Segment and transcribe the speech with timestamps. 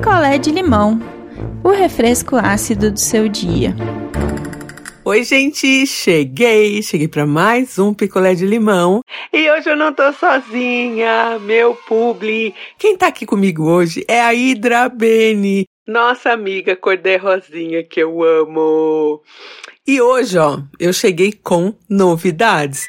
[0.00, 0.98] picolé de limão,
[1.62, 3.76] o refresco ácido do seu dia.
[5.04, 9.02] Oi, gente, cheguei, cheguei para mais um picolé de limão.
[9.30, 12.54] E hoje eu não tô sozinha, meu publi.
[12.78, 19.20] Quem tá aqui comigo hoje é a Hidra Bene, nossa amiga cor-de-rosinha que eu amo.
[19.86, 22.86] E hoje, ó, eu cheguei com novidades.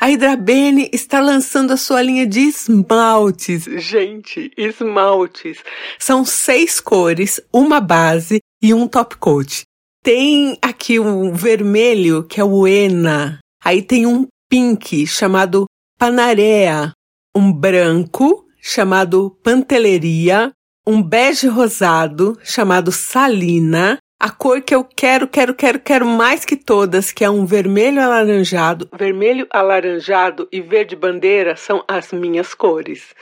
[0.00, 3.64] A Hidrabene está lançando a sua linha de esmaltes.
[3.64, 5.58] Gente, esmaltes.
[5.98, 9.64] São seis cores, uma base e um top coat.
[10.04, 13.40] Tem aqui um vermelho, que é o Ena.
[13.64, 15.66] Aí tem um pink, chamado
[15.98, 16.92] Panarea.
[17.34, 20.52] Um branco, chamado Panteleria.
[20.86, 23.98] Um bege rosado, chamado Salina.
[24.20, 28.02] A cor que eu quero, quero, quero, quero mais que todas, que é um vermelho
[28.02, 28.88] alaranjado.
[28.92, 33.14] Vermelho alaranjado e verde bandeira são as minhas cores.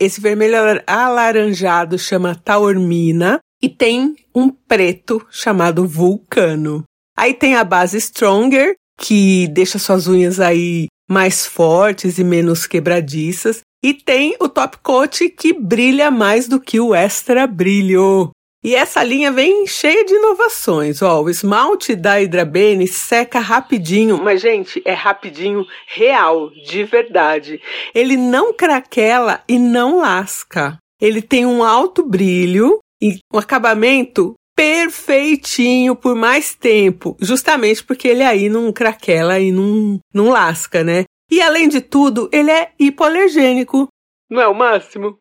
[0.00, 0.54] Esse vermelho
[0.86, 6.84] alaranjado chama taormina e tem um preto chamado vulcano.
[7.18, 13.62] Aí tem a base Stronger, que deixa suas unhas aí mais fortes e menos quebradiças.
[13.82, 18.30] E tem o top coat que brilha mais do que o extra brilho.
[18.62, 21.00] E essa linha vem cheia de inovações.
[21.00, 27.60] Ó, o esmalte da Hidrabene seca rapidinho, mas gente, é rapidinho real, de verdade.
[27.94, 30.76] Ele não craquela e não lasca.
[31.00, 38.22] Ele tem um alto brilho e um acabamento perfeitinho por mais tempo, justamente porque ele
[38.22, 41.04] aí não craquela e não, não lasca, né?
[41.30, 43.88] E além de tudo, ele é hipoalergênico.
[44.28, 45.16] Não é o máximo?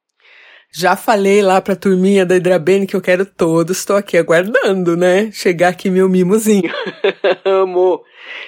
[0.72, 5.32] Já falei lá pra turminha da Hidrabene que eu quero todos, estou aqui aguardando, né?
[5.32, 6.72] Chegar aqui meu mimozinho.
[7.44, 8.04] Amor.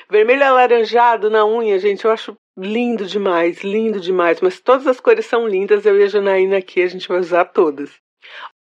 [0.10, 4.40] Vermelho alaranjado na unha, gente, eu acho lindo demais, lindo demais.
[4.40, 7.46] Mas todas as cores são lindas, eu e a Janaína aqui, a gente vai usar
[7.46, 7.90] todas.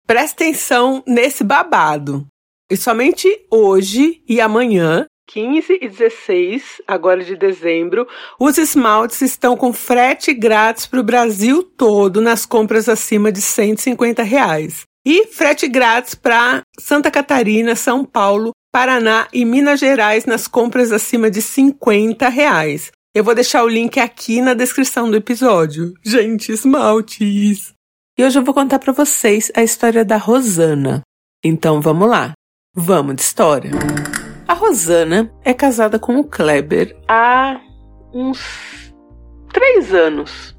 [0.06, 2.28] Presta atenção nesse babado.
[2.70, 8.08] E somente hoje e amanhã 15 e 16, agora de dezembro,
[8.40, 14.24] os esmaltes estão com frete grátis para o Brasil todo nas compras acima de 150
[14.24, 14.84] reais.
[15.06, 21.30] E frete grátis para Santa Catarina, São Paulo, Paraná e Minas Gerais nas compras acima
[21.30, 22.92] de 50 reais.
[23.14, 25.94] Eu vou deixar o link aqui na descrição do episódio.
[26.04, 27.74] Gente, esmaltes!
[28.18, 31.02] E hoje eu vou contar para vocês a história da Rosana.
[31.44, 32.34] Então vamos lá.
[32.74, 33.72] Vamos de história.
[34.48, 37.60] A Rosana é casada com o Kleber há
[38.14, 38.94] uns
[39.52, 40.56] três anos.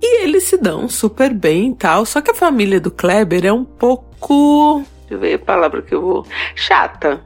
[0.00, 3.52] E eles se dão super bem e tal, só que a família do Kleber é
[3.52, 4.84] um pouco.
[5.00, 6.26] Deixa eu ver a palavra que eu vou.
[6.54, 7.20] Chata.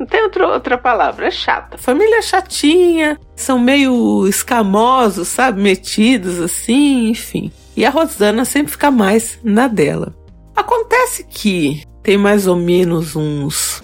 [0.00, 1.78] Não tem outra, outra palavra, é chata.
[1.78, 5.62] Família chatinha, são meio escamosos, sabe?
[5.62, 7.52] Metidos assim, enfim.
[7.76, 10.12] E a Rosana sempre fica mais na dela.
[10.56, 13.80] Acontece que tem mais ou menos uns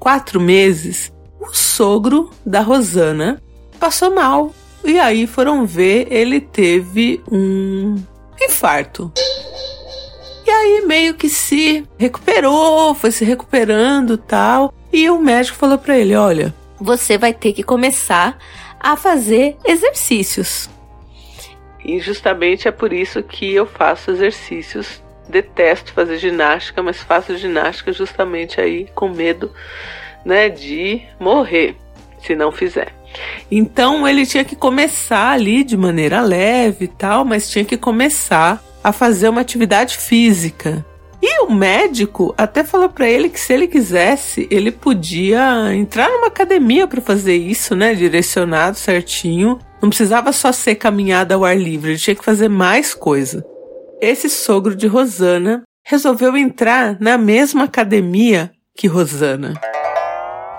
[0.00, 3.40] quatro meses, o sogro da Rosana
[3.78, 4.52] passou mal.
[4.82, 7.96] E aí foram ver, ele teve um
[8.40, 9.12] infarto.
[10.46, 14.72] E aí meio que se recuperou, foi se recuperando tal.
[14.90, 18.38] E o médico falou para ele: olha, você vai ter que começar
[18.80, 20.70] a fazer exercícios.
[21.84, 27.92] E justamente é por isso que eu faço exercícios detesto fazer ginástica, mas faço ginástica
[27.92, 29.50] justamente aí com medo,
[30.24, 31.76] né, de morrer
[32.22, 32.92] se não fizer.
[33.50, 38.62] Então ele tinha que começar ali de maneira leve e tal, mas tinha que começar
[38.82, 40.84] a fazer uma atividade física.
[41.22, 46.28] E o médico até falou para ele que se ele quisesse, ele podia entrar numa
[46.28, 49.58] academia para fazer isso, né, direcionado certinho.
[49.82, 53.44] Não precisava só ser caminhada ao ar livre, ele tinha que fazer mais coisa
[54.00, 59.54] esse sogro de Rosana resolveu entrar na mesma academia que Rosana.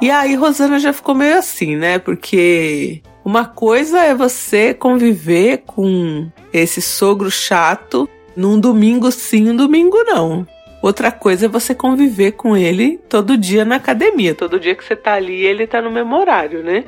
[0.02, 2.00] E aí Rosana já ficou meio assim, né?
[2.00, 9.98] Porque uma coisa é você conviver com esse sogro chato num domingo sim, um domingo
[10.04, 10.48] não.
[10.82, 14.34] Outra coisa é você conviver com ele todo dia na academia.
[14.34, 16.84] Todo dia que você tá ali, ele tá no mesmo horário, né?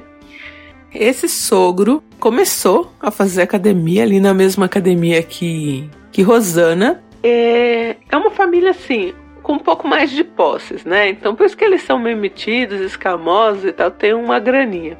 [0.93, 8.15] Esse sogro começou a fazer academia ali na mesma academia que que Rosana é, é
[8.15, 11.09] uma família assim, com um pouco mais de posses, né?
[11.09, 14.97] Então por isso que eles são meio metidos, escamosos e tal, tem uma graninha.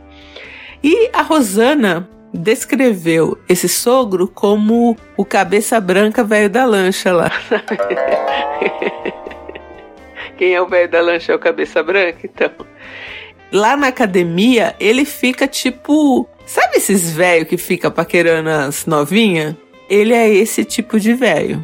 [0.84, 7.32] E a Rosana descreveu esse sogro como o cabeça branca velho da lancha lá.
[10.36, 12.52] Quem é o velho da lancha é o cabeça branca, então.
[13.50, 16.28] Lá na academia, ele fica tipo.
[16.46, 19.56] Sabe esses velhos que fica paquerando as novinhas?
[19.90, 21.64] ele é esse tipo de velho.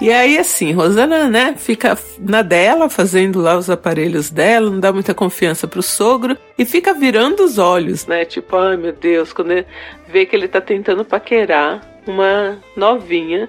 [0.00, 4.90] E aí, assim, Rosana, né, fica na dela, fazendo lá os aparelhos dela, não dá
[4.92, 8.24] muita confiança pro sogro e fica virando os olhos, né?
[8.24, 9.62] Tipo, ai meu Deus, quando
[10.08, 13.46] vê que ele tá tentando paquerar uma novinha,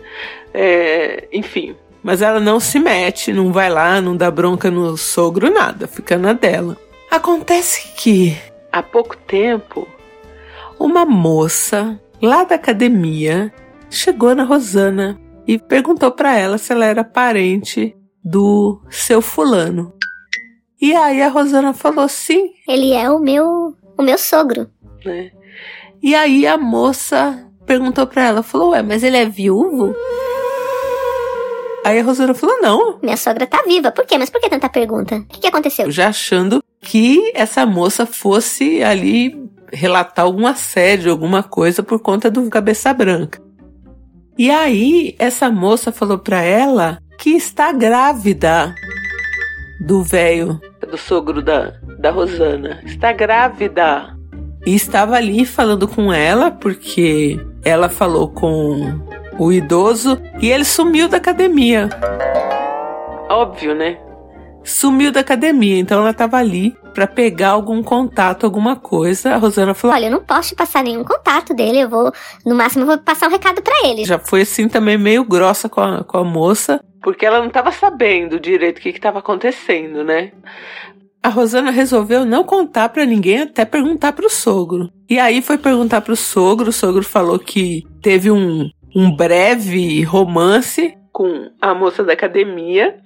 [0.54, 1.74] é, enfim.
[2.04, 6.18] Mas ela não se mete, não vai lá, não dá bronca no sogro, nada, fica
[6.18, 6.76] na dela.
[7.10, 8.36] Acontece que,
[8.72, 9.88] há pouco tempo,
[10.80, 13.54] uma moça lá da academia
[13.90, 19.94] chegou na Rosana e perguntou para ela se ela era parente do seu fulano.
[20.80, 22.52] E aí a Rosana falou sim.
[22.68, 24.70] Ele é o meu, o meu sogro.
[25.06, 25.32] Né?
[26.02, 29.94] E aí a moça perguntou para ela, falou: "Ué, mas ele é viúvo?"
[31.84, 33.92] Aí a Rosana falou: "Não, Minha sogra tá viva.
[33.92, 34.18] Por quê?
[34.18, 35.16] Mas por que tanta pergunta?
[35.16, 35.90] O que, que aconteceu?
[35.92, 42.50] já achando que essa moça fosse ali relatar algum assédio, alguma coisa por conta do
[42.50, 43.42] cabeça branca.
[44.38, 48.74] E aí essa moça falou pra ela que está grávida
[49.86, 52.82] do velho, do sogro da, da Rosana.
[52.84, 54.16] Está grávida.
[54.66, 59.00] E estava ali falando com ela porque ela falou com
[59.38, 61.90] o idoso e ele sumiu da academia.
[63.30, 63.98] Óbvio, né?
[64.64, 69.34] Sumiu da academia, então ela estava ali para pegar algum contato, alguma coisa.
[69.34, 71.80] A Rosana falou: Olha, eu não posso te passar nenhum contato dele.
[71.80, 72.12] Eu vou,
[72.46, 74.06] no máximo, eu vou passar um recado pra ele.
[74.06, 77.72] já foi assim também meio grossa com a, com a moça, porque ela não estava
[77.72, 80.32] sabendo direito o que estava acontecendo, né?
[81.24, 84.92] A Rosana resolveu não contar pra ninguém até perguntar pro sogro.
[85.08, 90.98] E aí foi perguntar pro sogro, o sogro falou que teve um, um breve romance
[91.12, 93.00] com a moça da academia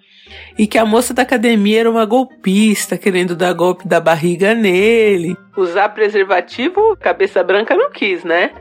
[0.58, 5.38] e que a moça da academia era uma golpista, querendo dar golpe da barriga nele.
[5.56, 8.52] Usar preservativo, cabeça branca não quis, né?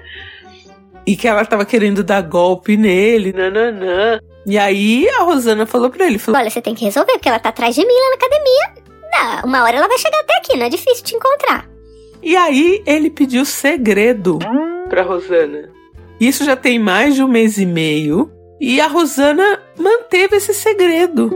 [1.07, 4.19] E que ela tava querendo dar golpe nele, nananã.
[4.47, 7.39] E aí a Rosana falou pra ele, falou, Olha, você tem que resolver, porque ela
[7.39, 8.85] tá atrás de mim lá na academia.
[9.13, 11.69] Dá, uma hora ela vai chegar até aqui, não é difícil te encontrar.
[12.23, 14.39] E aí ele pediu segredo
[14.89, 15.71] pra Rosana.
[16.21, 18.31] Isso já tem mais de um mês e meio.
[18.61, 21.31] E a Rosana manteve esse segredo.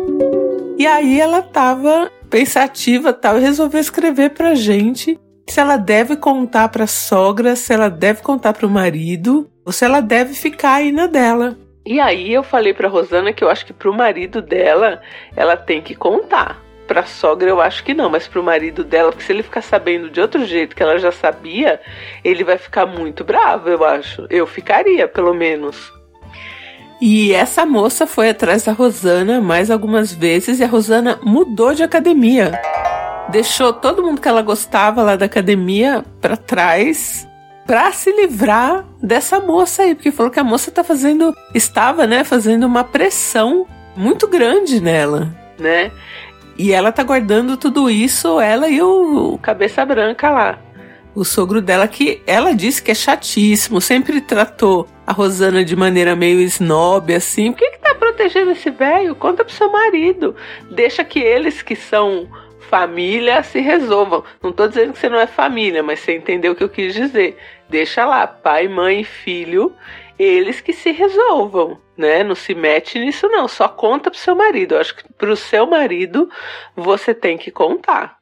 [0.79, 6.69] E aí ela tava pensativa tal e resolveu escrever pra gente se ela deve contar
[6.69, 11.07] pra sogra, se ela deve contar pro marido, ou se ela deve ficar aí na
[11.07, 11.57] dela.
[11.87, 15.01] E aí eu falei pra Rosana que eu acho que pro marido dela
[15.35, 16.63] ela tem que contar.
[16.89, 20.09] Pra sogra eu acho que não, mas pro marido dela, porque se ele ficar sabendo
[20.09, 21.81] de outro jeito que ela já sabia,
[22.25, 24.27] ele vai ficar muito bravo, eu acho.
[24.31, 25.93] Eu ficaria, pelo menos.
[27.01, 31.83] E essa moça foi atrás da Rosana mais algumas vezes e a Rosana mudou de
[31.83, 32.61] academia.
[33.29, 37.29] Deixou todo mundo que ela gostava lá da academia pra trás
[37.67, 42.25] pra se livrar dessa moça aí, porque falou que a moça tá fazendo, estava, né,
[42.25, 45.93] fazendo uma pressão muito grande nela, né?
[46.59, 50.59] E ela tá guardando tudo isso, ela e o cabeça branca lá.
[51.15, 56.15] O sogro dela, que ela disse que é chatíssimo, sempre tratou a Rosana de maneira
[56.15, 57.53] meio snob, assim.
[57.53, 59.15] Por que, que tá protegendo esse velho?
[59.15, 60.35] Conta pro seu marido.
[60.71, 62.29] Deixa que eles que são
[62.69, 64.23] família se resolvam.
[64.43, 66.95] Não tô dizendo que você não é família, mas você entendeu o que eu quis
[66.95, 67.37] dizer.
[67.69, 69.73] Deixa lá, pai, mãe e filho,
[70.19, 72.25] eles que se resolvam, né?
[72.25, 74.75] Não se mete nisso não, só conta pro seu marido.
[74.75, 76.29] Eu acho que pro seu marido
[76.75, 78.19] você tem que contar.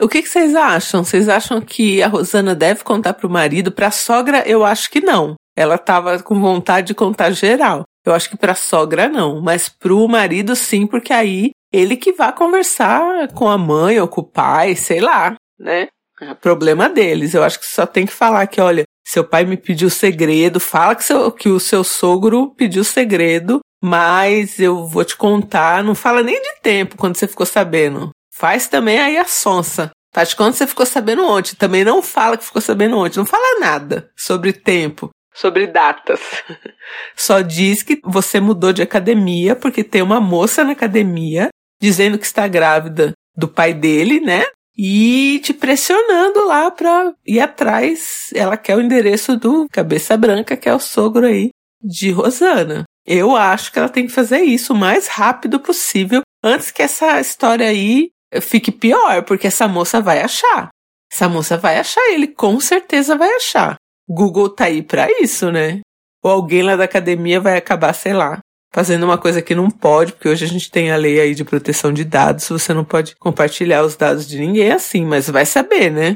[0.00, 1.04] O que, que vocês acham?
[1.04, 3.70] Vocês acham que a Rosana deve contar pro marido?
[3.70, 5.36] Pra sogra, eu acho que não.
[5.56, 7.84] Ela tava com vontade de contar geral.
[8.04, 12.34] Eu acho que pra sogra não, mas pro marido sim, porque aí ele que vai
[12.34, 15.88] conversar com a mãe ou com o pai, sei lá, né?
[16.20, 17.34] É problema deles.
[17.34, 18.84] Eu acho que só tem que falar que, olha,
[19.14, 24.58] seu pai me pediu segredo, fala que, seu, que o seu sogro pediu segredo, mas
[24.58, 25.84] eu vou te contar.
[25.84, 28.10] Não fala nem de tempo quando você ficou sabendo.
[28.34, 29.92] Faz também aí a sonsa.
[30.12, 31.54] Faz que você ficou sabendo ontem.
[31.54, 33.18] Também não fala que ficou sabendo ontem.
[33.18, 36.20] Não fala nada sobre tempo, sobre datas.
[37.14, 42.26] Só diz que você mudou de academia porque tem uma moça na academia dizendo que
[42.26, 44.44] está grávida do pai dele, né?
[44.76, 48.30] E te pressionando lá pra ir atrás.
[48.34, 51.50] Ela quer o endereço do Cabeça Branca, que é o sogro aí
[51.82, 52.84] de Rosana.
[53.06, 57.20] Eu acho que ela tem que fazer isso o mais rápido possível, antes que essa
[57.20, 60.70] história aí fique pior, porque essa moça vai achar.
[61.12, 63.76] Essa moça vai achar ele, com certeza vai achar.
[64.08, 65.80] Google tá aí pra isso, né?
[66.22, 68.40] Ou alguém lá da academia vai acabar, sei lá,
[68.74, 71.44] fazendo uma coisa que não pode, porque hoje a gente tem a lei aí de
[71.44, 75.92] proteção de dados, você não pode compartilhar os dados de ninguém assim, mas vai saber,
[75.92, 76.14] né?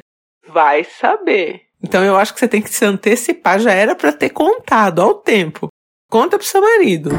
[0.52, 1.60] Vai saber.
[1.80, 5.14] Então eu acho que você tem que se antecipar, já era pra ter contado ao
[5.14, 5.68] tempo.
[6.10, 7.10] Conta pro seu marido.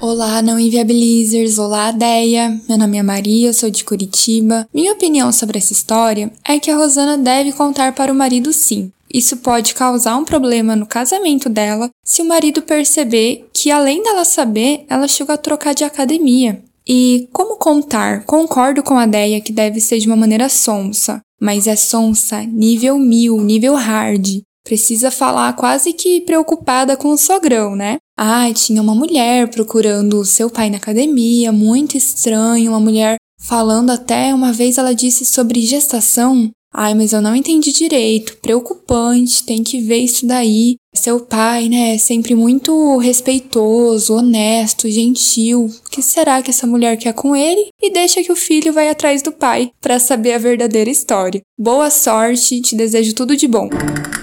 [0.00, 1.58] Olá, não inviabilizers!
[1.58, 2.58] Olá, Deia!
[2.66, 4.66] Meu nome é Maria, eu sou de Curitiba.
[4.72, 8.90] Minha opinião sobre essa história é que a Rosana deve contar para o marido sim.
[9.12, 14.24] Isso pode causar um problema no casamento dela se o marido perceber que, além dela
[14.24, 16.62] saber, ela chegou a trocar de academia.
[16.88, 18.24] E como contar?
[18.24, 22.98] Concordo com a Deia que deve ser de uma maneira sonsa, mas é sonsa nível
[22.98, 24.42] mil, nível hard.
[24.64, 27.96] Precisa falar quase que preocupada com o sogrão, né?
[28.16, 34.34] Ah, tinha uma mulher procurando seu pai na academia, muito estranho, uma mulher falando até
[34.34, 36.50] uma vez ela disse sobre gestação.
[36.72, 40.76] Ai, mas eu não entendi direito, preocupante, tem que ver isso daí.
[40.94, 45.66] Seu pai, né, é sempre muito respeitoso, honesto, gentil.
[45.66, 47.68] O que será que essa mulher quer com ele?
[47.80, 51.40] E deixa que o filho vai atrás do pai para saber a verdadeira história.
[51.58, 53.68] Boa sorte, te desejo tudo de bom.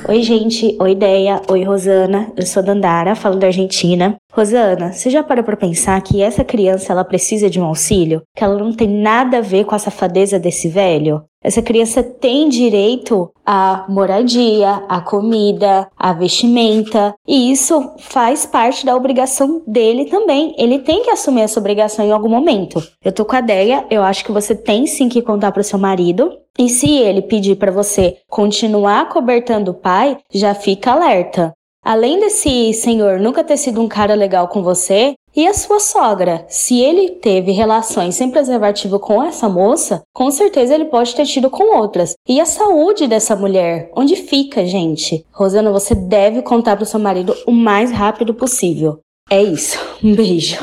[0.07, 0.75] Oi, gente.
[0.79, 1.41] Oi, Ideia.
[1.49, 2.31] Oi, Rosana.
[2.35, 4.15] Eu sou Dandara, falo da Argentina.
[4.37, 8.21] Rosana, você já parou para pensar que essa criança ela precisa de um auxílio?
[8.35, 11.23] Que ela não tem nada a ver com a safadeza desse velho?
[11.43, 18.95] Essa criança tem direito à moradia, à comida, à vestimenta, e isso faz parte da
[18.95, 20.53] obrigação dele também.
[20.55, 22.79] Ele tem que assumir essa obrigação em algum momento.
[23.03, 25.79] Eu tô com a ideia, eu acho que você tem sim que contar pro seu
[25.79, 26.31] marido.
[26.59, 31.53] E se ele pedir para você continuar cobertando o pai, já fica alerta.
[31.87, 36.45] Além desse senhor nunca ter sido um cara legal com você, e a sua sogra?
[36.49, 41.49] Se ele teve relações sem preservativo com essa moça, com certeza ele pode ter tido
[41.49, 42.13] com outras.
[42.27, 43.89] E a saúde dessa mulher?
[43.95, 45.25] Onde fica, gente?
[45.31, 48.99] Rosana, você deve contar pro seu marido o mais rápido possível.
[49.29, 49.79] É isso.
[50.03, 50.57] Um beijo.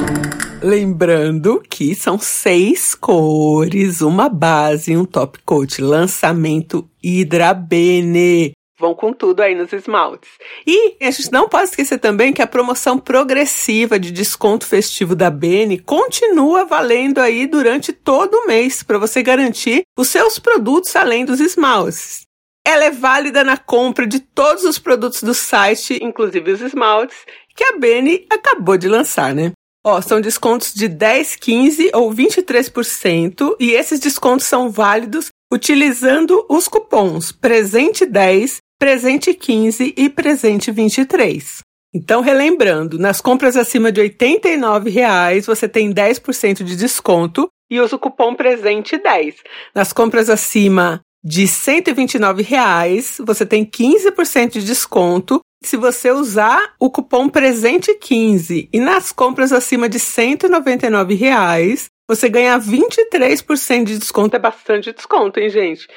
[0.63, 5.81] Lembrando que são seis cores, uma base um top coat.
[5.81, 8.53] Lançamento Hydra Bene.
[8.79, 10.31] Vão com tudo aí nos esmaltes.
[10.67, 15.31] E a gente não pode esquecer também que a promoção progressiva de desconto festivo da
[15.31, 21.25] Bene continua valendo aí durante todo o mês para você garantir os seus produtos além
[21.25, 22.23] dos esmaltes.
[22.67, 27.17] Ela é válida na compra de todos os produtos do site, inclusive os esmaltes,
[27.55, 29.53] que a Bene acabou de lançar, né?
[29.87, 36.67] Ó, são descontos de 10, 15 ou 23% e esses descontos são válidos utilizando os
[36.67, 41.61] cupons presente 10, presente 15 e presente 23.
[41.95, 47.97] Então, relembrando, nas compras acima de 89 reais, você tem 10% de desconto e usa
[47.97, 49.37] o cupom presente 10.
[49.75, 56.91] Nas compras acima de 129 reais, você tem 15% de desconto se você usar o
[56.91, 58.69] cupom presente 15.
[58.71, 65.41] E nas compras acima de 199 reais, você ganha 23% de desconto, é bastante desconto,
[65.41, 65.89] hein, gente?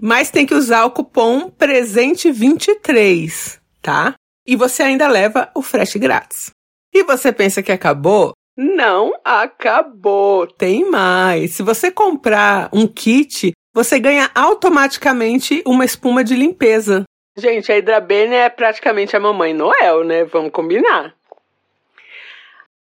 [0.00, 4.14] Mas tem que usar o cupom presente23, tá?
[4.46, 6.50] E você ainda leva o frete grátis.
[6.92, 8.32] E você pensa que acabou?
[8.56, 11.52] Não acabou, tem mais.
[11.52, 17.04] Se você comprar um kit, você ganha automaticamente uma espuma de limpeza.
[17.36, 20.24] Gente, a Hidrabene é praticamente a mamãe Noel, né?
[20.24, 21.14] Vamos combinar.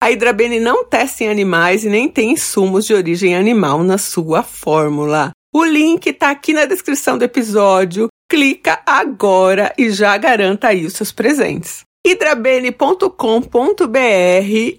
[0.07, 4.41] A Hidrabene não testa em animais e nem tem insumos de origem animal na sua
[4.41, 5.33] fórmula.
[5.53, 8.07] O link está aqui na descrição do episódio.
[8.31, 11.81] Clica agora e já garanta aí os seus presentes.
[12.07, 13.11] hidrabene.com.br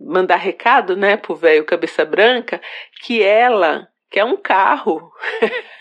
[0.00, 2.60] mandar recado, né, pro velho cabeça branca,
[3.02, 5.12] que ela quer um carro.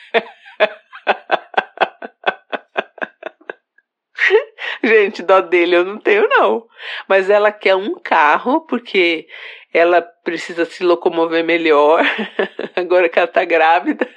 [4.83, 6.65] Gente, dó dele eu não tenho, não.
[7.07, 9.27] Mas ela quer um carro porque
[9.73, 12.03] ela precisa se locomover melhor,
[12.75, 14.07] agora que ela tá grávida.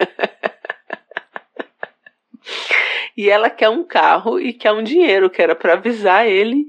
[3.17, 6.67] e ela quer um carro e quer um dinheiro, que era para avisar ele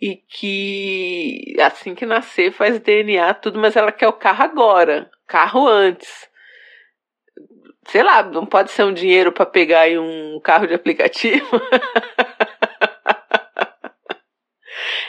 [0.00, 5.66] e que assim que nascer faz DNA, tudo, mas ela quer o carro agora, carro
[5.66, 6.28] antes
[7.88, 11.46] sei lá, não pode ser um dinheiro para pegar aí um carro de aplicativo.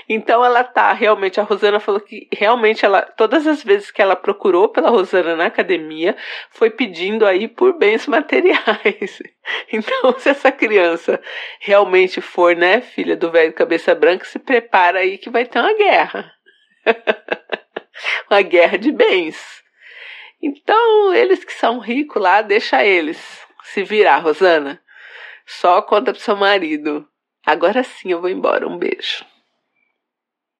[0.08, 4.16] Então ela tá realmente, a Rosana falou que realmente ela, todas as vezes que ela
[4.16, 6.16] procurou pela Rosana na academia,
[6.52, 9.22] foi pedindo aí por bens materiais.
[9.74, 11.20] Então, se essa criança
[11.60, 15.74] realmente for, né, filha do velho cabeça branca, se prepara aí que vai ter uma
[15.74, 16.32] guerra.
[18.30, 19.65] uma guerra de bens.
[20.42, 23.18] Então, eles que são ricos lá, deixa eles
[23.64, 24.82] se virar, Rosana.
[25.46, 27.08] Só conta pro seu marido.
[27.46, 28.68] Agora sim eu vou embora.
[28.68, 29.26] Um beijo.